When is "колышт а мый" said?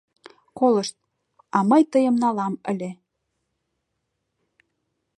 0.59-1.83